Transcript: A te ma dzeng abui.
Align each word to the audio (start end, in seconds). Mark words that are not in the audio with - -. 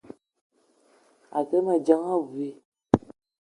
A 1.37 1.39
te 1.49 1.57
ma 1.65 1.75
dzeng 1.83 2.07
abui. 2.17 2.49